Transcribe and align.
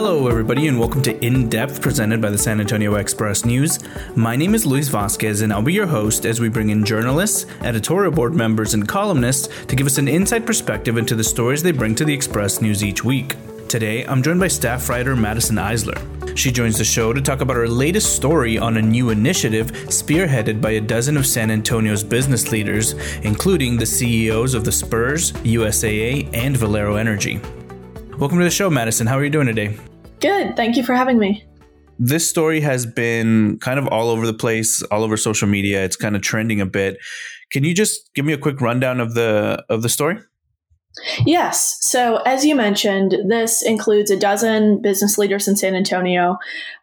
Hello, 0.00 0.28
everybody, 0.28 0.68
and 0.68 0.78
welcome 0.78 1.02
to 1.02 1.26
In 1.26 1.48
Depth, 1.48 1.82
presented 1.82 2.22
by 2.22 2.30
the 2.30 2.38
San 2.38 2.60
Antonio 2.60 2.94
Express 2.94 3.44
News. 3.44 3.80
My 4.14 4.36
name 4.36 4.54
is 4.54 4.64
Luis 4.64 4.86
Vasquez, 4.86 5.40
and 5.40 5.52
I'll 5.52 5.60
be 5.60 5.72
your 5.72 5.88
host 5.88 6.24
as 6.24 6.40
we 6.40 6.48
bring 6.48 6.70
in 6.70 6.84
journalists, 6.84 7.46
editorial 7.62 8.12
board 8.12 8.32
members, 8.32 8.74
and 8.74 8.86
columnists 8.86 9.48
to 9.64 9.74
give 9.74 9.88
us 9.88 9.98
an 9.98 10.06
inside 10.06 10.46
perspective 10.46 10.98
into 10.98 11.16
the 11.16 11.24
stories 11.24 11.64
they 11.64 11.72
bring 11.72 11.96
to 11.96 12.04
the 12.04 12.14
Express 12.14 12.62
News 12.62 12.84
each 12.84 13.02
week. 13.02 13.34
Today, 13.68 14.06
I'm 14.06 14.22
joined 14.22 14.38
by 14.38 14.46
staff 14.46 14.88
writer 14.88 15.16
Madison 15.16 15.56
Iszler. 15.56 16.38
She 16.38 16.52
joins 16.52 16.78
the 16.78 16.84
show 16.84 17.12
to 17.12 17.20
talk 17.20 17.40
about 17.40 17.56
her 17.56 17.66
latest 17.66 18.14
story 18.14 18.56
on 18.56 18.76
a 18.76 18.82
new 18.82 19.10
initiative 19.10 19.72
spearheaded 19.88 20.60
by 20.60 20.70
a 20.70 20.80
dozen 20.80 21.16
of 21.16 21.26
San 21.26 21.50
Antonio's 21.50 22.04
business 22.04 22.52
leaders, 22.52 22.92
including 23.24 23.76
the 23.76 23.84
CEOs 23.84 24.54
of 24.54 24.64
the 24.64 24.70
Spurs, 24.70 25.32
USAA, 25.32 26.30
and 26.32 26.56
Valero 26.56 26.94
Energy. 26.94 27.40
Welcome 28.18 28.38
to 28.38 28.44
the 28.44 28.50
show, 28.50 28.68
Madison. 28.68 29.06
How 29.06 29.16
are 29.16 29.22
you 29.22 29.30
doing 29.30 29.46
today? 29.46 29.78
Good. 30.18 30.56
Thank 30.56 30.76
you 30.76 30.82
for 30.82 30.92
having 30.92 31.20
me. 31.20 31.44
This 32.00 32.28
story 32.28 32.60
has 32.60 32.84
been 32.84 33.60
kind 33.60 33.78
of 33.78 33.86
all 33.86 34.08
over 34.08 34.26
the 34.26 34.34
place, 34.34 34.82
all 34.90 35.04
over 35.04 35.16
social 35.16 35.46
media. 35.46 35.84
It's 35.84 35.94
kind 35.94 36.16
of 36.16 36.22
trending 36.22 36.60
a 36.60 36.66
bit. 36.66 36.96
Can 37.52 37.62
you 37.62 37.72
just 37.72 38.12
give 38.14 38.24
me 38.24 38.32
a 38.32 38.38
quick 38.38 38.60
rundown 38.60 38.98
of 38.98 39.14
the 39.14 39.64
of 39.68 39.82
the 39.82 39.88
story? 39.88 40.18
Yes. 41.24 41.78
So, 41.80 42.16
as 42.26 42.44
you 42.44 42.56
mentioned, 42.56 43.14
this 43.28 43.62
includes 43.62 44.10
a 44.10 44.18
dozen 44.18 44.82
business 44.82 45.16
leaders 45.16 45.46
in 45.46 45.54
San 45.54 45.76
Antonio 45.76 46.38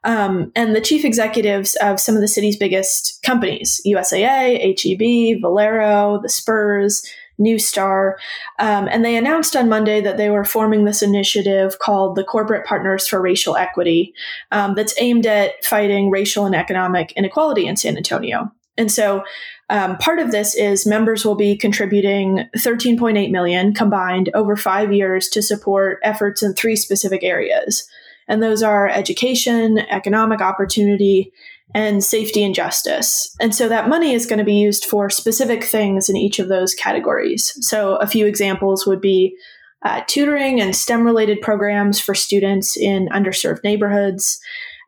um, 0.06 0.54
and 0.56 0.74
the 0.74 0.80
chief 0.80 1.04
executives 1.04 1.76
of 1.82 2.00
some 2.00 2.16
of 2.16 2.22
the 2.22 2.30
city's 2.30 2.56
biggest 2.56 3.22
companies 3.24 3.82
USAA, 3.86 4.62
HEB, 4.80 5.42
Valero, 5.42 6.22
the 6.22 6.30
Spurs, 6.30 7.06
NuStar. 7.40 8.14
Um, 8.60 8.88
and 8.88 9.04
they 9.04 9.16
announced 9.16 9.56
on 9.56 9.70
Monday 9.70 10.02
that 10.02 10.18
they 10.18 10.30
were 10.30 10.44
forming 10.44 10.86
this 10.86 11.02
initiative 11.02 11.80
called 11.80 12.16
the 12.16 12.24
Corporate 12.24 12.66
Partners 12.66 13.08
for 13.08 13.22
Racial 13.22 13.56
Equity 13.56 14.14
um, 14.52 14.76
that's 14.76 14.96
aimed 15.00 15.26
at 15.26 15.64
fighting 15.64 16.10
racial 16.10 16.46
and 16.46 16.56
economic 16.56 17.12
inequality 17.14 17.68
in 17.68 17.76
San 17.78 17.98
Antonio. 17.98 18.52
And 18.78 18.92
so 18.92 19.24
um, 19.70 19.98
part 19.98 20.20
of 20.20 20.32
this 20.32 20.56
is 20.56 20.86
members 20.86 21.26
will 21.26 21.36
be 21.36 21.56
contributing 21.56 22.46
13.8 22.58 23.32
million 23.32 23.74
combined 23.74 24.30
over 24.34 24.56
five 24.56 24.94
years 24.94 25.28
to 25.30 25.42
support 25.42 26.00
efforts 26.04 26.44
in 26.44 26.54
three 26.54 26.76
specific 26.76 27.24
areas. 27.24 27.88
And 28.28 28.42
those 28.42 28.64
are 28.64 28.88
education, 28.88 29.80
economic 29.80 30.42
opportunity, 30.42 31.32
and 31.74 32.04
safety 32.04 32.44
and 32.44 32.56
justice. 32.56 33.36
And 33.40 33.54
so 33.54 33.68
that 33.68 33.90
money 33.90 34.14
is 34.14 34.26
going 34.26 34.40
to 34.40 34.46
be 34.46 34.56
used 34.56 34.86
for 34.86 35.10
specific 35.10 35.64
things 35.64 36.10
in 36.10 36.16
each 36.16 36.40
of 36.40 36.48
those 36.48 36.74
categories. 36.74 37.54
So 37.62 37.96
a 37.96 38.08
few 38.08 38.26
examples 38.28 38.86
would 38.86 39.02
be 39.02 39.36
uh, 39.84 40.02
tutoring 40.08 40.62
and 40.62 40.76
STEM 40.76 41.04
related 41.04 41.42
programs 41.42 42.00
for 42.00 42.16
students 42.16 42.78
in 42.78 43.08
underserved 43.10 43.64
neighborhoods, 43.64 44.40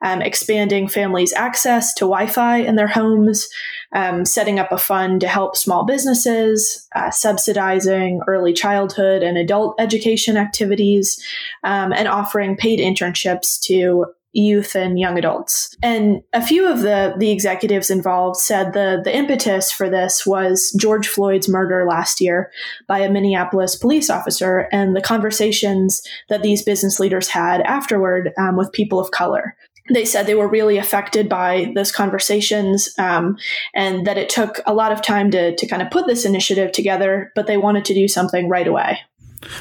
um, 0.02 0.22
expanding 0.22 0.88
families' 0.88 1.34
access 1.34 1.94
to 1.96 2.06
Wi 2.06 2.28
Fi 2.28 2.58
in 2.58 2.76
their 2.76 2.88
homes, 2.88 3.48
um, 3.94 4.26
setting 4.26 4.60
up 4.60 4.72
a 4.72 4.78
fund 4.78 5.22
to 5.22 5.28
help 5.28 5.56
small 5.56 5.86
businesses, 5.86 6.88
uh, 6.96 7.10
subsidizing 7.12 8.22
early 8.28 8.54
childhood 8.54 9.24
and 9.24 9.38
adult 9.38 9.76
education 9.80 10.38
activities, 10.38 11.22
um, 11.64 11.92
and 11.94 12.08
offering 12.08 12.56
paid 12.56 12.80
internships 12.80 13.60
to 13.62 14.06
youth 14.38 14.76
and 14.76 15.00
young 15.00 15.18
adults. 15.18 15.76
And 15.82 16.22
a 16.32 16.46
few 16.46 16.68
of 16.68 16.82
the 16.82 17.16
the 17.18 17.32
executives 17.32 17.90
involved 17.90 18.38
said 18.38 18.74
the 18.74 19.02
the 19.04 19.16
impetus 19.16 19.72
for 19.72 19.90
this 19.90 20.26
was 20.26 20.72
George 20.80 21.08
Floyd's 21.08 21.50
murder 21.50 21.86
last 21.88 22.22
year 22.22 22.52
by 22.88 23.00
a 23.00 23.10
Minneapolis 23.10 23.76
police 23.76 24.10
officer 24.10 24.70
and 24.72 24.96
the 24.96 25.02
conversations 25.02 26.02
that 26.30 26.44
these 26.44 26.62
business 26.64 27.00
leaders 27.00 27.28
had 27.28 27.62
afterward 27.62 28.32
um, 28.38 28.56
with 28.56 28.72
people 28.72 29.00
of 29.00 29.12
color. 29.12 29.56
They 29.90 30.06
said 30.06 30.26
they 30.26 30.36
were 30.36 30.50
really 30.50 30.78
affected 30.78 31.30
by 31.30 31.72
those 31.74 31.94
conversations 31.94 32.90
um, 32.98 33.38
and 33.74 34.06
that 34.06 34.18
it 34.18 34.30
took 34.30 34.60
a 34.66 34.74
lot 34.74 34.92
of 34.92 35.02
time 35.02 35.32
to, 35.32 35.56
to 35.56 35.66
kind 35.66 35.82
of 35.82 35.90
put 35.90 36.08
this 36.08 36.26
initiative 36.26 36.74
together, 36.74 37.32
but 37.36 37.48
they 37.48 37.56
wanted 37.56 37.86
to 37.86 37.94
do 37.94 38.08
something 38.10 38.50
right 38.50 38.68
away. 38.68 39.00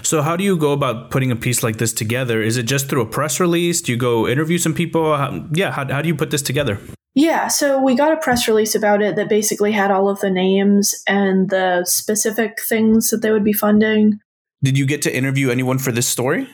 So, 0.02 0.22
how 0.22 0.36
do 0.36 0.44
you 0.44 0.56
go 0.56 0.72
about 0.72 1.10
putting 1.10 1.30
a 1.30 1.36
piece 1.36 1.62
like 1.62 1.76
this 1.78 1.92
together? 1.92 2.42
Is 2.42 2.56
it 2.56 2.64
just 2.64 2.88
through 2.88 3.02
a 3.02 3.06
press 3.06 3.40
release? 3.40 3.80
Do 3.80 3.92
you 3.92 3.98
go 3.98 4.26
interview 4.26 4.58
some 4.58 4.74
people? 4.74 5.16
How, 5.16 5.44
yeah, 5.52 5.70
how, 5.70 5.86
how 5.86 6.02
do 6.02 6.08
you 6.08 6.14
put 6.14 6.30
this 6.30 6.42
together? 6.42 6.78
Yeah, 7.14 7.48
so 7.48 7.80
we 7.80 7.94
got 7.94 8.12
a 8.12 8.18
press 8.18 8.46
release 8.46 8.74
about 8.74 9.00
it 9.00 9.16
that 9.16 9.30
basically 9.30 9.72
had 9.72 9.90
all 9.90 10.10
of 10.10 10.20
the 10.20 10.30
names 10.30 11.02
and 11.06 11.48
the 11.48 11.84
specific 11.86 12.60
things 12.60 13.08
that 13.08 13.22
they 13.22 13.30
would 13.30 13.44
be 13.44 13.54
funding. 13.54 14.20
Did 14.62 14.78
you 14.78 14.86
get 14.86 15.02
to 15.02 15.14
interview 15.14 15.50
anyone 15.50 15.78
for 15.78 15.92
this 15.92 16.08
story? 16.08 16.48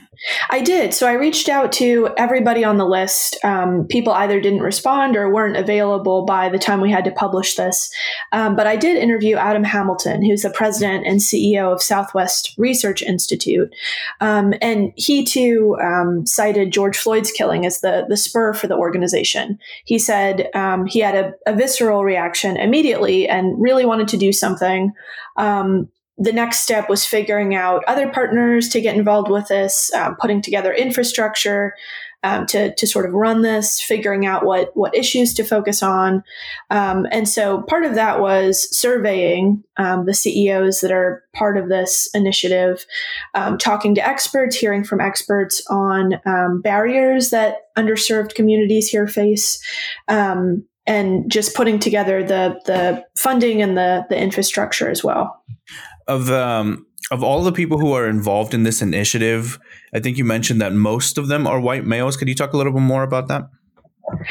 I 0.50 0.60
did. 0.60 0.92
So 0.92 1.06
I 1.06 1.12
reached 1.12 1.48
out 1.48 1.70
to 1.72 2.10
everybody 2.16 2.64
on 2.64 2.76
the 2.76 2.84
list. 2.84 3.38
Um, 3.44 3.86
people 3.88 4.12
either 4.12 4.40
didn't 4.40 4.60
respond 4.60 5.16
or 5.16 5.32
weren't 5.32 5.56
available 5.56 6.24
by 6.24 6.48
the 6.48 6.58
time 6.58 6.80
we 6.80 6.90
had 6.90 7.04
to 7.04 7.12
publish 7.12 7.54
this. 7.54 7.90
Um, 8.32 8.56
but 8.56 8.66
I 8.66 8.74
did 8.74 8.96
interview 8.96 9.36
Adam 9.36 9.62
Hamilton, 9.62 10.24
who's 10.24 10.42
the 10.42 10.50
president 10.50 11.06
and 11.06 11.20
CEO 11.20 11.72
of 11.72 11.80
Southwest 11.80 12.54
Research 12.58 13.02
Institute. 13.02 13.72
Um, 14.20 14.52
and 14.60 14.92
he 14.96 15.24
too 15.24 15.76
um, 15.80 16.26
cited 16.26 16.72
George 16.72 16.98
Floyd's 16.98 17.30
killing 17.30 17.64
as 17.64 17.82
the, 17.82 18.04
the 18.08 18.16
spur 18.16 18.52
for 18.52 18.66
the 18.66 18.76
organization. 18.76 19.60
He 19.84 20.00
said 20.00 20.50
um, 20.54 20.86
he 20.86 20.98
had 20.98 21.14
a, 21.14 21.32
a, 21.46 21.54
visceral 21.54 22.04
reaction 22.04 22.56
immediately 22.56 23.28
and 23.28 23.60
really 23.62 23.86
wanted 23.86 24.08
to 24.08 24.16
do 24.16 24.32
something. 24.32 24.92
The 26.18 26.32
next 26.32 26.58
step 26.58 26.88
was 26.88 27.04
figuring 27.04 27.54
out 27.54 27.84
other 27.86 28.10
partners 28.10 28.68
to 28.70 28.80
get 28.80 28.96
involved 28.96 29.30
with 29.30 29.48
this, 29.48 29.92
um, 29.94 30.16
putting 30.20 30.42
together 30.42 30.72
infrastructure 30.72 31.74
um, 32.24 32.46
to, 32.46 32.74
to 32.74 32.86
sort 32.86 33.06
of 33.06 33.12
run 33.12 33.42
this, 33.42 33.80
figuring 33.80 34.26
out 34.26 34.44
what, 34.44 34.70
what 34.76 34.94
issues 34.94 35.34
to 35.34 35.44
focus 35.44 35.82
on. 35.82 36.22
Um, 36.70 37.06
and 37.10 37.28
so 37.28 37.62
part 37.62 37.84
of 37.84 37.94
that 37.96 38.20
was 38.20 38.68
surveying 38.76 39.64
um, 39.76 40.06
the 40.06 40.14
CEOs 40.14 40.80
that 40.80 40.92
are 40.92 41.24
part 41.34 41.58
of 41.58 41.68
this 41.68 42.08
initiative, 42.14 42.86
um, 43.34 43.58
talking 43.58 43.94
to 43.96 44.06
experts, 44.06 44.56
hearing 44.56 44.84
from 44.84 45.00
experts 45.00 45.64
on 45.68 46.20
um, 46.24 46.60
barriers 46.60 47.30
that 47.30 47.56
underserved 47.76 48.34
communities 48.34 48.88
here 48.88 49.06
face 49.06 49.60
and 50.86 51.30
just 51.30 51.54
putting 51.54 51.78
together 51.78 52.24
the 52.24 52.60
the 52.66 53.04
funding 53.16 53.62
and 53.62 53.76
the 53.76 54.04
the 54.08 54.20
infrastructure 54.20 54.90
as 54.90 55.04
well 55.04 55.42
of 56.12 56.30
um, 56.30 56.86
of 57.10 57.22
all 57.22 57.42
the 57.42 57.52
people 57.52 57.78
who 57.78 57.92
are 57.92 58.08
involved 58.08 58.54
in 58.54 58.62
this 58.62 58.80
initiative, 58.80 59.58
I 59.94 60.00
think 60.00 60.18
you 60.18 60.24
mentioned 60.24 60.60
that 60.60 60.72
most 60.72 61.18
of 61.18 61.28
them 61.28 61.46
are 61.46 61.60
white 61.60 61.84
males. 61.84 62.16
Could 62.16 62.28
you 62.28 62.34
talk 62.34 62.52
a 62.52 62.56
little 62.56 62.72
bit 62.72 62.82
more 62.82 63.02
about 63.02 63.28
that? 63.28 63.42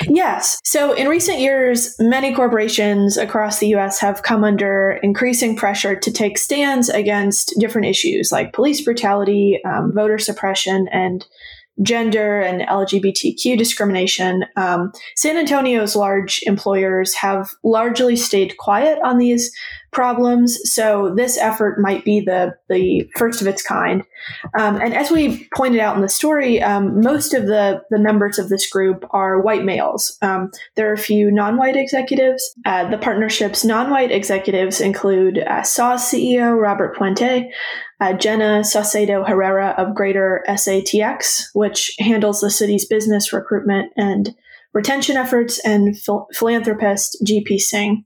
Yes. 0.07 0.59
So, 0.63 0.93
in 0.93 1.07
recent 1.07 1.39
years, 1.39 1.95
many 1.99 2.35
corporations 2.35 3.17
across 3.17 3.59
the 3.59 3.67
US 3.75 3.99
have 3.99 4.23
come 4.23 4.43
under 4.43 4.99
increasing 5.01 5.55
pressure 5.55 5.95
to 5.95 6.11
take 6.11 6.37
stands 6.37 6.89
against 6.89 7.55
different 7.59 7.87
issues 7.87 8.31
like 8.31 8.53
police 8.53 8.81
brutality, 8.81 9.59
um, 9.65 9.91
voter 9.93 10.17
suppression, 10.17 10.87
and 10.91 11.25
gender 11.81 12.41
and 12.41 12.61
LGBTQ 12.61 13.57
discrimination. 13.57 14.45
Um, 14.55 14.91
San 15.15 15.37
Antonio's 15.37 15.95
large 15.95 16.41
employers 16.43 17.13
have 17.15 17.49
largely 17.63 18.15
stayed 18.15 18.57
quiet 18.57 18.99
on 19.03 19.17
these 19.17 19.51
problems. 19.91 20.57
So 20.71 21.13
this 21.15 21.37
effort 21.37 21.79
might 21.79 22.05
be 22.05 22.21
the 22.21 22.55
the 22.69 23.09
first 23.17 23.41
of 23.41 23.47
its 23.47 23.61
kind. 23.61 24.03
Um, 24.57 24.77
and 24.77 24.93
as 24.93 25.11
we 25.11 25.47
pointed 25.55 25.81
out 25.81 25.95
in 25.95 26.01
the 26.01 26.09
story, 26.09 26.61
um, 26.61 27.01
most 27.01 27.33
of 27.33 27.45
the 27.45 27.81
the 27.89 27.99
members 27.99 28.39
of 28.39 28.49
this 28.49 28.69
group 28.69 29.05
are 29.11 29.41
white 29.41 29.65
males. 29.65 30.17
Um, 30.21 30.51
there 30.75 30.89
are 30.89 30.93
a 30.93 30.97
few 30.97 31.31
non-white 31.31 31.75
executives. 31.75 32.55
Uh, 32.65 32.89
the 32.89 32.97
partnership's 32.97 33.65
non-white 33.65 34.11
executives 34.11 34.79
include 34.79 35.39
uh, 35.39 35.61
CEO 35.61 36.59
Robert 36.59 36.95
Puente. 36.95 37.49
Uh, 37.99 38.13
Jenna 38.13 38.61
Saucedo 38.61 39.27
Herrera 39.27 39.75
of 39.77 39.93
Greater 39.93 40.43
SATX, 40.47 41.49
which 41.53 41.93
handles 41.99 42.41
the 42.41 42.49
city's 42.49 42.87
business 42.87 43.31
recruitment 43.31 43.91
and 43.95 44.33
retention 44.73 45.17
efforts, 45.17 45.59
and 45.59 45.95
phil- 45.99 46.27
philanthropist 46.33 47.17
GP 47.23 47.59
Singh. 47.59 48.05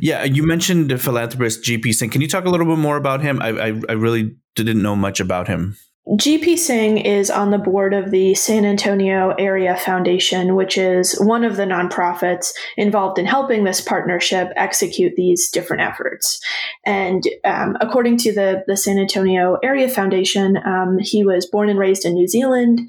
Yeah, 0.00 0.24
you 0.24 0.46
mentioned 0.46 1.00
philanthropist 1.00 1.62
GP 1.62 1.92
Singh. 1.92 2.10
Can 2.10 2.20
you 2.20 2.28
talk 2.28 2.44
a 2.44 2.50
little 2.50 2.66
bit 2.66 2.78
more 2.78 2.96
about 2.96 3.20
him? 3.20 3.40
I, 3.42 3.48
I, 3.48 3.80
I 3.88 3.92
really 3.92 4.36
didn't 4.54 4.82
know 4.82 4.96
much 4.96 5.20
about 5.20 5.48
him. 5.48 5.76
GP 6.10 6.56
Singh 6.56 6.98
is 6.98 7.32
on 7.32 7.50
the 7.50 7.58
board 7.58 7.92
of 7.92 8.12
the 8.12 8.32
San 8.34 8.64
Antonio 8.64 9.34
Area 9.40 9.76
Foundation, 9.76 10.54
which 10.54 10.78
is 10.78 11.18
one 11.18 11.42
of 11.42 11.56
the 11.56 11.64
nonprofits 11.64 12.52
involved 12.76 13.18
in 13.18 13.26
helping 13.26 13.64
this 13.64 13.80
partnership 13.80 14.52
execute 14.54 15.14
these 15.16 15.50
different 15.50 15.82
efforts. 15.82 16.40
And 16.84 17.24
um, 17.44 17.76
according 17.80 18.18
to 18.18 18.32
the, 18.32 18.62
the 18.68 18.76
San 18.76 18.98
Antonio 18.98 19.58
Area 19.64 19.88
Foundation, 19.88 20.56
um, 20.64 20.98
he 21.00 21.24
was 21.24 21.44
born 21.44 21.68
and 21.68 21.78
raised 21.78 22.04
in 22.04 22.14
New 22.14 22.28
Zealand, 22.28 22.88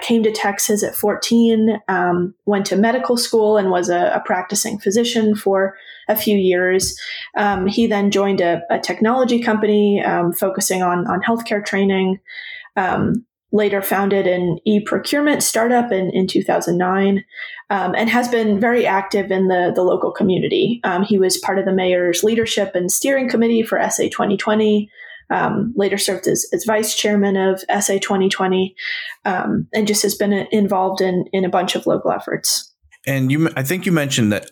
came 0.00 0.22
to 0.22 0.32
Texas 0.32 0.82
at 0.82 0.94
14, 0.94 1.80
um, 1.88 2.34
went 2.46 2.66
to 2.66 2.76
medical 2.76 3.16
school, 3.16 3.56
and 3.56 3.70
was 3.70 3.88
a, 3.88 4.12
a 4.14 4.22
practicing 4.24 4.78
physician 4.78 5.34
for 5.34 5.76
a 6.08 6.16
few 6.16 6.36
years. 6.36 6.98
Um, 7.36 7.66
he 7.66 7.86
then 7.86 8.10
joined 8.10 8.40
a, 8.40 8.62
a 8.70 8.78
technology 8.78 9.42
company 9.42 10.02
um, 10.02 10.32
focusing 10.32 10.82
on, 10.82 11.06
on 11.06 11.20
healthcare 11.20 11.64
training. 11.64 12.20
Um, 12.76 13.26
later 13.54 13.80
founded 13.80 14.26
an 14.26 14.58
e 14.64 14.80
procurement 14.80 15.40
startup 15.40 15.92
in, 15.92 16.10
in 16.10 16.26
2009 16.26 17.24
um, 17.70 17.94
and 17.94 18.10
has 18.10 18.28
been 18.28 18.58
very 18.58 18.84
active 18.84 19.30
in 19.30 19.46
the, 19.46 19.72
the 19.74 19.82
local 19.82 20.10
community. 20.10 20.80
Um, 20.82 21.04
he 21.04 21.18
was 21.18 21.38
part 21.38 21.60
of 21.60 21.64
the 21.64 21.72
mayor's 21.72 22.24
leadership 22.24 22.74
and 22.74 22.90
steering 22.90 23.30
committee 23.30 23.62
for 23.62 23.78
SA 23.88 24.04
2020. 24.04 24.90
Um, 25.30 25.72
later 25.76 25.98
served 25.98 26.26
as, 26.26 26.46
as, 26.52 26.64
vice 26.64 26.94
chairman 26.94 27.36
of 27.36 27.60
SA 27.80 27.94
2020 27.94 28.76
um, 29.24 29.66
and 29.72 29.86
just 29.86 30.02
has 30.02 30.14
been 30.14 30.32
involved 30.52 31.00
in, 31.00 31.24
in 31.32 31.44
a 31.44 31.48
bunch 31.48 31.74
of 31.74 31.86
local 31.86 32.12
efforts. 32.12 32.74
And 33.06 33.30
you, 33.30 33.50
I 33.54 33.62
think 33.62 33.84
you 33.84 33.92
mentioned 33.92 34.32
that 34.32 34.50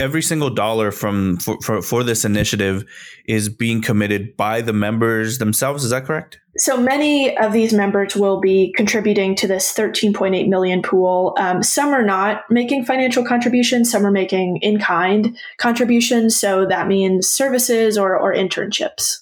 every 0.00 0.22
single 0.22 0.50
dollar 0.50 0.90
from 0.90 1.36
for, 1.36 1.56
for, 1.62 1.82
for, 1.82 2.02
this 2.02 2.24
initiative 2.24 2.84
is 3.28 3.48
being 3.48 3.80
committed 3.80 4.36
by 4.36 4.60
the 4.60 4.72
members 4.72 5.38
themselves. 5.38 5.84
Is 5.84 5.90
that 5.90 6.04
correct? 6.04 6.40
So 6.58 6.80
many 6.80 7.36
of 7.36 7.52
these 7.52 7.72
members 7.72 8.16
will 8.16 8.40
be 8.40 8.72
contributing 8.76 9.36
to 9.36 9.46
this 9.46 9.72
13.8 9.72 10.48
million 10.48 10.82
pool. 10.82 11.36
Um, 11.38 11.62
some 11.62 11.90
are 11.90 12.04
not 12.04 12.42
making 12.50 12.86
financial 12.86 13.24
contributions. 13.24 13.90
Some 13.90 14.04
are 14.04 14.10
making 14.10 14.58
in 14.62 14.80
kind 14.80 15.36
contributions. 15.58 16.38
So 16.38 16.66
that 16.66 16.88
means 16.88 17.28
services 17.28 17.96
or, 17.96 18.18
or 18.18 18.34
internships. 18.34 19.18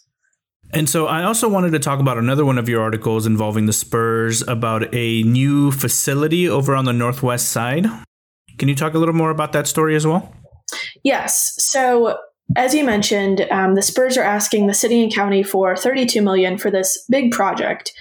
And 0.73 0.89
so 0.89 1.07
I 1.07 1.23
also 1.23 1.49
wanted 1.49 1.71
to 1.71 1.79
talk 1.79 2.01
about 2.01 2.19
another 2.19 2.45
one 2.45 2.59
of 2.59 2.69
your 2.69 2.83
articles 2.83 3.27
involving 3.27 3.67
the 3.67 3.73
Spurs 3.73 4.43
about 4.49 4.93
a 4.95 5.23
new 5.23 5.71
facility 5.71 6.49
over 6.49 6.75
on 6.75 6.85
the 6.85 6.93
northwest 6.93 7.51
side. 7.51 7.87
Can 8.59 8.69
you 8.69 8.75
talk 8.75 8.95
a 8.95 8.99
little 8.99 9.15
more 9.15 9.31
about 9.31 9.53
that 9.53 9.67
story 9.67 9.95
as 9.95 10.07
well? 10.07 10.35
Yes. 11.03 11.55
So 11.59 12.19
as 12.57 12.75
you 12.75 12.85
mentioned, 12.85 13.47
um, 13.51 13.75
the 13.75 13.83
Spurs 13.83 14.17
are 14.17 14.23
asking 14.23 14.67
the 14.67 14.75
city 14.75 15.03
and 15.03 15.13
county 15.13 15.43
for 15.43 15.75
32 15.77 16.21
million 16.21 16.59
for 16.59 16.71
this 16.71 17.05
big 17.09 17.33
project 17.33 17.93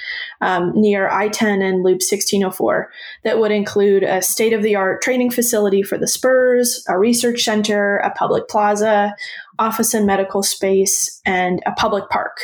um, 0.42 0.74
near 0.76 1.10
I-10 1.10 1.64
and 1.64 1.78
Loop 1.78 2.02
1604 2.02 2.92
that 3.24 3.40
would 3.40 3.52
include 3.52 4.04
a 4.04 4.22
state-of-the-art 4.22 5.02
training 5.02 5.32
facility 5.32 5.82
for 5.82 5.98
the 5.98 6.08
Spurs, 6.08 6.84
a 6.90 7.00
research 7.00 7.42
center, 7.42 7.98
a 7.98 8.12
public 8.12 8.48
plaza, 8.50 9.16
office 9.60 9.94
and 9.94 10.06
medical 10.06 10.44
space, 10.44 11.22
and 11.26 11.62
a 11.66 11.72
public 11.74 12.10
park. 12.10 12.38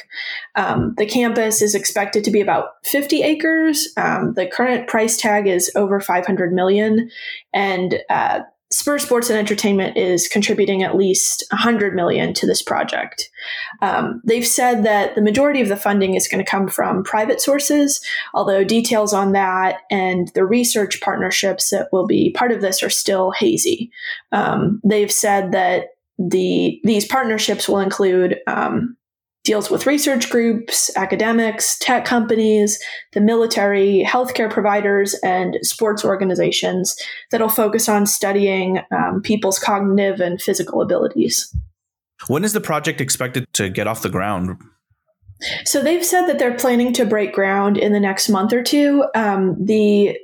Um, 0.55 0.95
the 0.97 1.05
campus 1.05 1.61
is 1.61 1.75
expected 1.75 2.23
to 2.23 2.31
be 2.31 2.41
about 2.41 2.85
50 2.85 3.23
acres. 3.23 3.87
Um, 3.97 4.33
the 4.35 4.47
current 4.47 4.87
price 4.87 5.17
tag 5.17 5.47
is 5.47 5.71
over 5.75 5.99
500 5.99 6.53
million, 6.53 7.09
and 7.53 7.99
uh, 8.09 8.41
Spur 8.71 8.99
Sports 8.99 9.31
and 9.31 9.39
Entertainment 9.39 9.97
is 9.97 10.27
contributing 10.27 10.83
at 10.83 10.95
least 10.95 11.43
100 11.51 11.95
million 11.95 12.33
to 12.35 12.45
this 12.45 12.61
project. 12.61 13.29
Um, 13.81 14.21
they've 14.23 14.45
said 14.45 14.83
that 14.83 15.15
the 15.15 15.21
majority 15.21 15.59
of 15.59 15.69
the 15.69 15.75
funding 15.75 16.13
is 16.13 16.27
going 16.27 16.43
to 16.43 16.49
come 16.49 16.67
from 16.67 17.03
private 17.03 17.41
sources, 17.41 17.99
although 18.35 18.63
details 18.63 19.11
on 19.11 19.31
that 19.31 19.79
and 19.89 20.27
the 20.35 20.45
research 20.45 21.01
partnerships 21.01 21.71
that 21.71 21.89
will 21.91 22.05
be 22.05 22.31
part 22.33 22.51
of 22.51 22.61
this 22.61 22.83
are 22.83 22.91
still 22.91 23.31
hazy. 23.31 23.91
Um, 24.31 24.79
they've 24.83 25.11
said 25.11 25.51
that 25.51 25.87
the 26.19 26.79
these 26.83 27.05
partnerships 27.05 27.67
will 27.67 27.79
include 27.79 28.37
um, 28.45 28.97
deals 29.45 29.71
with 29.71 29.87
research 29.87 30.29
groups, 30.29 30.95
academics, 30.95 31.77
tech 31.79 32.05
companies, 32.05 32.77
the 33.13 33.21
military, 33.21 34.05
healthcare 34.05 34.51
providers, 34.51 35.15
and 35.23 35.57
sports 35.61 36.03
organizations 36.03 36.95
that'll 37.31 37.49
focus 37.49 37.87
on 37.87 38.05
studying 38.05 38.79
um, 38.91 39.21
people's 39.23 39.57
cognitive 39.57 40.19
and 40.19 40.41
physical 40.41 40.81
abilities. 40.81 41.55
When 42.27 42.43
is 42.43 42.53
the 42.53 42.61
project 42.61 42.99
expected 42.99 43.45
to 43.53 43.69
get 43.69 43.87
off 43.87 44.01
the 44.01 44.09
ground? 44.09 44.57
So 45.63 45.81
they've 45.81 46.05
said 46.05 46.25
that 46.25 46.37
they're 46.37 46.57
planning 46.57 46.91
to 46.93 47.05
break 47.05 47.33
ground 47.33 47.77
in 47.77 47.93
the 47.93 47.99
next 47.99 48.27
month 48.27 48.51
or 48.51 48.61
two. 48.61 49.05
Um, 49.15 49.55
the 49.65 50.17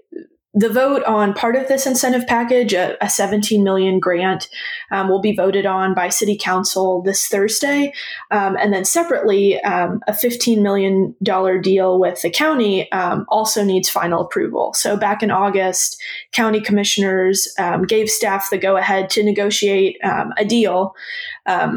the 0.55 0.69
vote 0.69 1.03
on 1.03 1.33
part 1.33 1.57
of 1.57 1.67
this 1.67 1.85
incentive 1.85 2.25
package, 2.25 2.73
a, 2.73 2.95
a 3.03 3.09
17 3.09 3.61
million 3.61 3.99
grant, 3.99 4.47
um, 4.89 5.09
will 5.09 5.19
be 5.19 5.35
voted 5.35 5.65
on 5.65 5.93
by 5.93 6.07
City 6.07 6.37
Council 6.37 7.01
this 7.01 7.27
Thursday, 7.27 7.93
um, 8.31 8.55
and 8.55 8.73
then 8.73 8.85
separately, 8.85 9.61
um, 9.61 9.99
a 10.07 10.13
15 10.13 10.63
million 10.63 11.13
dollar 11.21 11.59
deal 11.59 11.99
with 11.99 12.21
the 12.21 12.29
county 12.29 12.89
um, 12.93 13.25
also 13.27 13.65
needs 13.65 13.89
final 13.89 14.21
approval. 14.21 14.73
So 14.73 14.95
back 14.95 15.21
in 15.21 15.29
August, 15.29 16.01
county 16.31 16.61
commissioners 16.61 17.53
um, 17.59 17.83
gave 17.83 18.09
staff 18.09 18.49
the 18.49 18.57
go 18.57 18.77
ahead 18.77 19.09
to 19.11 19.23
negotiate 19.23 19.97
um, 20.03 20.31
a 20.37 20.45
deal 20.45 20.95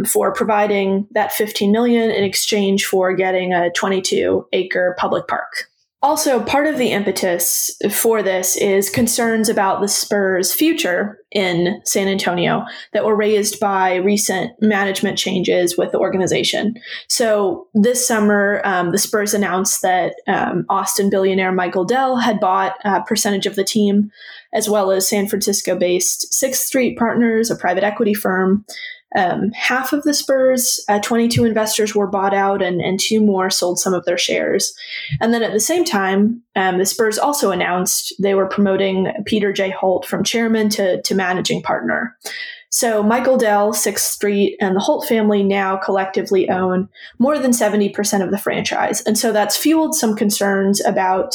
for 0.06 0.32
providing 0.32 1.06
that 1.10 1.32
15 1.32 1.72
million 1.72 2.10
in 2.10 2.22
exchange 2.22 2.86
for 2.86 3.14
getting 3.14 3.52
a 3.52 3.70
22 3.72 4.46
acre 4.52 4.94
public 4.98 5.26
park. 5.26 5.68
Also, 6.00 6.40
part 6.44 6.68
of 6.68 6.78
the 6.78 6.92
impetus 6.92 7.76
for 7.90 8.22
this 8.22 8.56
is 8.56 8.88
concerns 8.88 9.48
about 9.48 9.80
the 9.80 9.88
Spurs' 9.88 10.54
future 10.54 11.18
in 11.32 11.80
San 11.84 12.06
Antonio 12.06 12.64
that 12.92 13.04
were 13.04 13.16
raised 13.16 13.58
by 13.58 13.96
recent 13.96 14.52
management 14.62 15.18
changes 15.18 15.76
with 15.76 15.90
the 15.90 15.98
organization. 15.98 16.74
So, 17.08 17.66
this 17.74 18.06
summer, 18.06 18.60
um, 18.64 18.92
the 18.92 18.98
Spurs 18.98 19.34
announced 19.34 19.82
that 19.82 20.14
um, 20.28 20.66
Austin 20.68 21.10
billionaire 21.10 21.50
Michael 21.50 21.84
Dell 21.84 22.16
had 22.16 22.38
bought 22.38 22.76
a 22.84 23.02
percentage 23.02 23.46
of 23.46 23.56
the 23.56 23.64
team, 23.64 24.12
as 24.52 24.70
well 24.70 24.92
as 24.92 25.08
San 25.08 25.26
Francisco 25.26 25.76
based 25.76 26.32
Sixth 26.32 26.62
Street 26.62 26.96
Partners, 26.96 27.50
a 27.50 27.56
private 27.56 27.82
equity 27.82 28.14
firm. 28.14 28.64
Um, 29.16 29.50
half 29.52 29.92
of 29.92 30.02
the 30.02 30.12
Spurs, 30.12 30.84
uh, 30.88 30.98
22 31.00 31.44
investors 31.44 31.94
were 31.94 32.06
bought 32.06 32.34
out, 32.34 32.62
and, 32.62 32.80
and 32.80 33.00
two 33.00 33.20
more 33.20 33.48
sold 33.48 33.78
some 33.78 33.94
of 33.94 34.04
their 34.04 34.18
shares. 34.18 34.74
And 35.20 35.32
then 35.32 35.42
at 35.42 35.52
the 35.52 35.60
same 35.60 35.84
time, 35.84 36.42
um, 36.56 36.78
the 36.78 36.86
Spurs 36.86 37.18
also 37.18 37.50
announced 37.50 38.12
they 38.20 38.34
were 38.34 38.48
promoting 38.48 39.12
Peter 39.24 39.52
J. 39.52 39.70
Holt 39.70 40.04
from 40.04 40.24
chairman 40.24 40.68
to, 40.70 41.00
to 41.02 41.14
managing 41.14 41.62
partner. 41.62 42.16
So 42.70 43.02
Michael 43.02 43.38
Dell, 43.38 43.72
Sixth 43.72 44.04
Street, 44.04 44.56
and 44.60 44.76
the 44.76 44.80
Holt 44.80 45.08
family 45.08 45.42
now 45.42 45.76
collectively 45.76 46.50
own 46.50 46.88
more 47.18 47.38
than 47.38 47.52
70% 47.52 48.22
of 48.22 48.30
the 48.30 48.38
franchise. 48.38 49.00
And 49.02 49.16
so 49.16 49.32
that's 49.32 49.56
fueled 49.56 49.94
some 49.94 50.14
concerns 50.14 50.84
about 50.84 51.34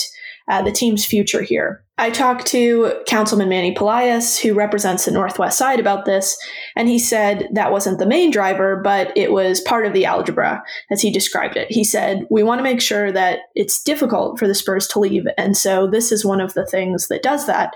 uh, 0.49 0.61
the 0.61 0.71
team's 0.71 1.05
future 1.05 1.41
here. 1.41 1.83
I 1.97 2.09
talked 2.09 2.47
to 2.47 2.91
Councilman 3.05 3.49
Manny 3.49 3.73
Pelaez, 3.73 4.41
who 4.41 4.55
represents 4.55 5.05
the 5.05 5.11
Northwest 5.11 5.59
Side, 5.59 5.79
about 5.79 6.05
this, 6.05 6.35
and 6.75 6.87
he 6.87 6.97
said 6.97 7.47
that 7.53 7.71
wasn't 7.71 7.99
the 7.99 8.07
main 8.07 8.31
driver, 8.31 8.81
but 8.83 9.15
it 9.15 9.31
was 9.31 9.61
part 9.61 9.85
of 9.85 9.93
the 9.93 10.05
algebra, 10.05 10.63
as 10.89 11.01
he 11.01 11.11
described 11.11 11.55
it. 11.55 11.71
He 11.71 11.83
said, 11.83 12.25
We 12.31 12.41
want 12.41 12.59
to 12.59 12.63
make 12.63 12.81
sure 12.81 13.11
that 13.11 13.41
it's 13.53 13.83
difficult 13.83 14.39
for 14.39 14.47
the 14.47 14.55
Spurs 14.55 14.87
to 14.87 14.99
leave, 14.99 15.25
and 15.37 15.55
so 15.55 15.87
this 15.87 16.11
is 16.11 16.25
one 16.25 16.41
of 16.41 16.55
the 16.55 16.65
things 16.65 17.09
that 17.09 17.21
does 17.21 17.45
that. 17.45 17.75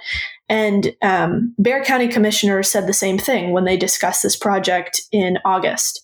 And 0.49 0.95
um, 1.03 1.53
Bexar 1.59 1.85
County 1.85 2.07
commissioners 2.07 2.71
said 2.71 2.87
the 2.87 2.93
same 2.93 3.19
thing 3.19 3.51
when 3.51 3.65
they 3.65 3.77
discussed 3.77 4.23
this 4.23 4.35
project 4.35 5.01
in 5.11 5.37
August. 5.45 6.01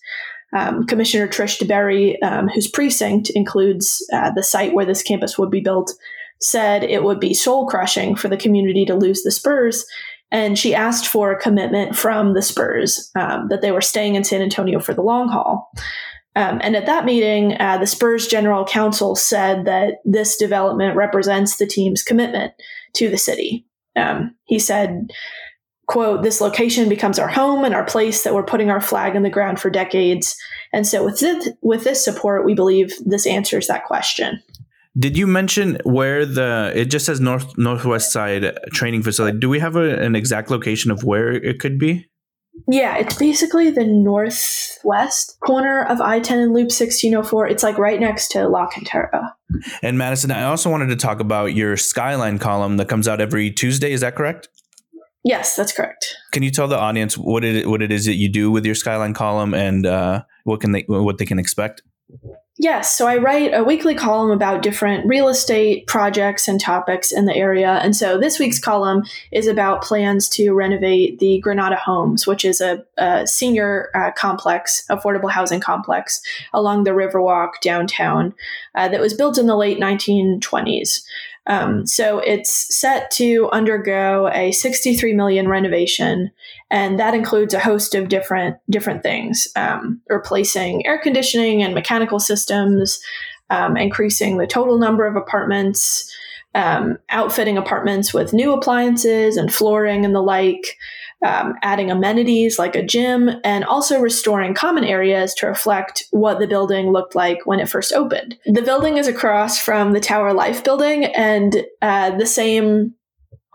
Um, 0.56 0.86
Commissioner 0.86 1.26
Trish 1.26 1.60
DeBerry, 1.60 2.22
um, 2.22 2.48
whose 2.48 2.68
precinct 2.68 3.28
includes 3.30 4.06
uh, 4.12 4.30
the 4.30 4.42
site 4.42 4.72
where 4.72 4.86
this 4.86 5.02
campus 5.02 5.36
would 5.36 5.50
be 5.50 5.60
built, 5.60 5.92
said 6.40 6.84
it 6.84 7.02
would 7.02 7.20
be 7.20 7.34
soul 7.34 7.66
crushing 7.66 8.16
for 8.16 8.28
the 8.28 8.36
community 8.36 8.84
to 8.84 8.94
lose 8.94 9.22
the 9.22 9.30
Spurs. 9.30 9.86
And 10.30 10.58
she 10.58 10.74
asked 10.74 11.06
for 11.06 11.30
a 11.30 11.40
commitment 11.40 11.96
from 11.96 12.34
the 12.34 12.42
Spurs 12.42 13.10
um, 13.14 13.48
that 13.50 13.62
they 13.62 13.70
were 13.70 13.80
staying 13.80 14.14
in 14.16 14.24
San 14.24 14.42
Antonio 14.42 14.80
for 14.80 14.92
the 14.92 15.02
long 15.02 15.28
haul. 15.28 15.70
Um, 16.36 16.58
and 16.62 16.74
at 16.74 16.86
that 16.86 17.04
meeting, 17.04 17.56
uh, 17.60 17.78
the 17.78 17.86
Spurs 17.86 18.26
General 18.26 18.64
Counsel 18.64 19.14
said 19.14 19.66
that 19.66 19.98
this 20.04 20.36
development 20.36 20.96
represents 20.96 21.56
the 21.56 21.66
team's 21.66 22.02
commitment 22.02 22.52
to 22.94 23.08
the 23.08 23.18
city. 23.18 23.66
Um, 23.94 24.34
he 24.44 24.58
said, 24.58 25.10
quote, 25.86 26.22
this 26.22 26.40
location 26.40 26.88
becomes 26.88 27.18
our 27.18 27.28
home 27.28 27.64
and 27.64 27.74
our 27.74 27.84
place 27.84 28.24
that 28.24 28.34
we're 28.34 28.42
putting 28.42 28.70
our 28.70 28.80
flag 28.80 29.14
in 29.14 29.22
the 29.22 29.30
ground 29.30 29.60
for 29.60 29.70
decades. 29.70 30.36
And 30.72 30.86
so 30.86 31.04
with 31.04 31.20
this, 31.20 31.48
with 31.62 31.84
this 31.84 32.04
support, 32.04 32.44
we 32.44 32.54
believe 32.54 32.92
this 33.06 33.26
answers 33.26 33.68
that 33.68 33.84
question. 33.84 34.42
Did 34.96 35.16
you 35.16 35.26
mention 35.26 35.78
where 35.84 36.24
the 36.24 36.72
it 36.74 36.86
just 36.86 37.06
says 37.06 37.20
north 37.20 37.58
northwest 37.58 38.12
side 38.12 38.58
training 38.72 39.02
facility? 39.02 39.38
Do 39.38 39.48
we 39.48 39.58
have 39.58 39.74
a, 39.76 39.98
an 39.98 40.14
exact 40.14 40.50
location 40.50 40.90
of 40.90 41.02
where 41.02 41.32
it 41.32 41.58
could 41.58 41.78
be? 41.78 42.06
Yeah, 42.68 42.96
it's 42.96 43.18
basically 43.18 43.70
the 43.70 43.84
northwest 43.84 45.36
corner 45.40 45.82
of 45.82 46.00
I 46.00 46.20
10 46.20 46.38
and 46.38 46.52
Loop 46.52 46.66
1604. 46.66 47.48
It's 47.48 47.64
like 47.64 47.78
right 47.78 47.98
next 47.98 48.28
to 48.28 48.48
La 48.48 48.68
Cantera. 48.68 49.32
And 49.82 49.98
Madison, 49.98 50.30
I 50.30 50.44
also 50.44 50.70
wanted 50.70 50.86
to 50.90 50.96
talk 50.96 51.18
about 51.18 51.46
your 51.54 51.76
Skyline 51.76 52.38
column 52.38 52.76
that 52.76 52.88
comes 52.88 53.08
out 53.08 53.20
every 53.20 53.50
Tuesday. 53.50 53.92
Is 53.92 54.02
that 54.02 54.14
correct? 54.14 54.48
Yes, 55.24 55.56
that's 55.56 55.72
correct. 55.72 56.16
Can 56.32 56.42
you 56.42 56.50
tell 56.50 56.68
the 56.68 56.78
audience 56.78 57.18
what 57.18 57.44
it 57.44 57.68
what 57.68 57.82
it 57.82 57.90
is 57.90 58.04
that 58.04 58.14
you 58.14 58.28
do 58.28 58.50
with 58.50 58.64
your 58.64 58.74
Skyline 58.74 59.14
column 59.14 59.54
and 59.54 59.86
uh, 59.86 60.22
what 60.44 60.60
can 60.60 60.72
they 60.72 60.84
what 60.86 61.18
they 61.18 61.26
can 61.26 61.38
expect? 61.38 61.82
Yes, 62.56 62.96
so 62.96 63.08
I 63.08 63.16
write 63.16 63.52
a 63.52 63.64
weekly 63.64 63.96
column 63.96 64.30
about 64.30 64.62
different 64.62 65.08
real 65.08 65.26
estate 65.26 65.88
projects 65.88 66.46
and 66.46 66.60
topics 66.60 67.10
in 67.10 67.24
the 67.24 67.34
area. 67.34 67.80
And 67.82 67.96
so 67.96 68.16
this 68.16 68.38
week's 68.38 68.60
column 68.60 69.02
is 69.32 69.48
about 69.48 69.82
plans 69.82 70.28
to 70.30 70.52
renovate 70.52 71.18
the 71.18 71.40
Granada 71.40 71.74
Homes, 71.74 72.28
which 72.28 72.44
is 72.44 72.60
a, 72.60 72.84
a 72.96 73.26
senior 73.26 73.90
uh, 73.92 74.12
complex, 74.12 74.86
affordable 74.88 75.32
housing 75.32 75.58
complex 75.58 76.22
along 76.52 76.84
the 76.84 76.92
Riverwalk 76.92 77.60
downtown 77.60 78.32
uh, 78.76 78.86
that 78.86 79.00
was 79.00 79.14
built 79.14 79.36
in 79.36 79.48
the 79.48 79.56
late 79.56 79.80
1920s. 79.80 81.02
Um, 81.46 81.86
so 81.86 82.20
it's 82.20 82.52
set 82.74 83.10
to 83.12 83.50
undergo 83.52 84.30
a 84.32 84.52
63 84.52 85.12
million 85.12 85.48
renovation, 85.48 86.30
and 86.74 86.98
that 86.98 87.14
includes 87.14 87.54
a 87.54 87.60
host 87.60 87.94
of 87.94 88.08
different 88.08 88.56
different 88.68 89.04
things, 89.04 89.46
um, 89.54 90.00
replacing 90.08 90.84
air 90.84 90.98
conditioning 90.98 91.62
and 91.62 91.72
mechanical 91.72 92.18
systems, 92.18 93.00
um, 93.48 93.76
increasing 93.76 94.38
the 94.38 94.46
total 94.48 94.76
number 94.76 95.06
of 95.06 95.14
apartments, 95.14 96.12
um, 96.56 96.98
outfitting 97.10 97.56
apartments 97.56 98.12
with 98.12 98.32
new 98.32 98.52
appliances 98.52 99.36
and 99.36 99.54
flooring 99.54 100.04
and 100.04 100.16
the 100.16 100.20
like 100.20 100.76
um, 101.24 101.54
adding 101.62 101.92
amenities 101.92 102.58
like 102.58 102.74
a 102.74 102.84
gym, 102.84 103.30
and 103.44 103.64
also 103.64 104.00
restoring 104.00 104.52
common 104.52 104.82
areas 104.82 105.32
to 105.34 105.46
reflect 105.46 106.04
what 106.10 106.40
the 106.40 106.48
building 106.48 106.90
looked 106.90 107.14
like 107.14 107.38
when 107.46 107.60
it 107.60 107.68
first 107.68 107.92
opened. 107.92 108.36
The 108.46 108.62
building 108.62 108.98
is 108.98 109.06
across 109.06 109.58
from 109.58 109.92
the 109.92 110.00
Tower 110.00 110.34
Life 110.34 110.64
building, 110.64 111.04
and 111.04 111.64
uh, 111.80 112.18
the 112.18 112.26
same 112.26 112.94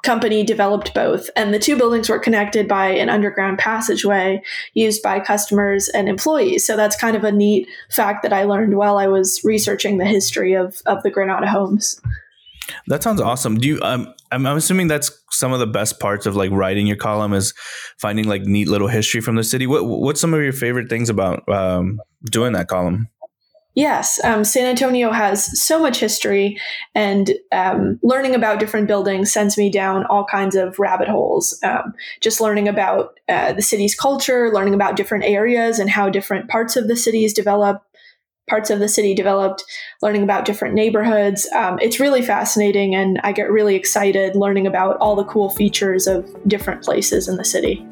company 0.03 0.43
developed 0.43 0.93
both. 0.93 1.29
And 1.35 1.53
the 1.53 1.59
two 1.59 1.77
buildings 1.77 2.09
were 2.09 2.19
connected 2.19 2.67
by 2.67 2.87
an 2.87 3.09
underground 3.09 3.59
passageway 3.59 4.41
used 4.73 5.01
by 5.03 5.19
customers 5.19 5.89
and 5.89 6.07
employees. 6.07 6.65
So 6.65 6.75
that's 6.75 6.95
kind 6.95 7.15
of 7.15 7.23
a 7.23 7.31
neat 7.31 7.67
fact 7.89 8.23
that 8.23 8.33
I 8.33 8.43
learned 8.43 8.77
while 8.77 8.97
I 8.97 9.07
was 9.07 9.41
researching 9.43 9.97
the 9.97 10.05
history 10.05 10.53
of, 10.53 10.81
of 10.85 11.03
the 11.03 11.11
Granada 11.11 11.47
homes. 11.47 12.01
That 12.87 13.03
sounds 13.03 13.21
awesome. 13.21 13.57
Do 13.57 13.67
you? 13.67 13.79
Um, 13.81 14.13
I'm, 14.31 14.45
I'm 14.45 14.57
assuming 14.57 14.87
that's 14.87 15.11
some 15.31 15.53
of 15.53 15.59
the 15.59 15.67
best 15.67 15.99
parts 15.99 16.25
of 16.25 16.35
like 16.35 16.51
writing 16.51 16.85
your 16.85 16.97
column 16.97 17.33
is 17.33 17.53
finding 17.97 18.27
like 18.27 18.43
neat 18.43 18.67
little 18.67 18.87
history 18.87 19.21
from 19.21 19.35
the 19.35 19.43
city. 19.43 19.65
What 19.65 19.85
What's 19.85 20.21
some 20.21 20.33
of 20.33 20.41
your 20.41 20.53
favorite 20.53 20.89
things 20.89 21.09
about 21.09 21.47
um, 21.49 21.99
doing 22.25 22.53
that 22.53 22.67
column? 22.67 23.07
Yes, 23.79 24.21
um, 24.25 24.43
San 24.43 24.65
Antonio 24.65 25.09
has 25.09 25.57
so 25.57 25.79
much 25.79 26.01
history, 26.01 26.59
and 26.93 27.31
um, 27.53 27.97
learning 28.03 28.35
about 28.35 28.59
different 28.59 28.89
buildings 28.89 29.31
sends 29.31 29.57
me 29.57 29.71
down 29.71 30.05
all 30.07 30.25
kinds 30.25 30.57
of 30.57 30.77
rabbit 30.79 31.07
holes. 31.07 31.57
Um, 31.63 31.93
just 32.19 32.41
learning 32.41 32.67
about 32.67 33.17
uh, 33.29 33.53
the 33.53 33.61
city's 33.61 33.95
culture, 33.95 34.51
learning 34.51 34.73
about 34.73 34.97
different 34.97 35.23
areas 35.23 35.79
and 35.79 35.89
how 35.89 36.09
different 36.09 36.49
parts 36.49 36.75
of 36.75 36.89
the 36.89 36.97
cities 36.97 37.31
develop 37.31 37.81
parts 38.49 38.69
of 38.69 38.79
the 38.79 38.89
city 38.89 39.13
developed, 39.15 39.63
learning 40.01 40.23
about 40.23 40.43
different 40.43 40.73
neighborhoods. 40.73 41.47
Um, 41.55 41.79
it's 41.79 42.01
really 42.01 42.21
fascinating, 42.21 42.95
and 42.95 43.21
I 43.23 43.31
get 43.31 43.49
really 43.49 43.75
excited 43.75 44.35
learning 44.35 44.67
about 44.67 44.97
all 44.97 45.15
the 45.15 45.23
cool 45.23 45.51
features 45.51 46.05
of 46.05 46.27
different 46.45 46.83
places 46.83 47.29
in 47.29 47.37
the 47.37 47.45
city. 47.45 47.87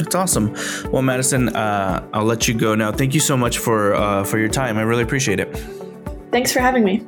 That's 0.00 0.14
awesome. 0.14 0.54
Well, 0.90 1.02
Madison, 1.02 1.50
uh, 1.50 2.08
I'll 2.12 2.24
let 2.24 2.48
you 2.48 2.54
go 2.54 2.74
now. 2.74 2.90
Thank 2.90 3.14
you 3.14 3.20
so 3.20 3.36
much 3.36 3.58
for 3.58 3.94
uh, 3.94 4.24
for 4.24 4.38
your 4.38 4.48
time. 4.48 4.78
I 4.78 4.82
really 4.82 5.02
appreciate 5.02 5.40
it. 5.40 5.54
Thanks 6.30 6.52
for 6.52 6.60
having 6.60 6.84
me. 6.84 7.04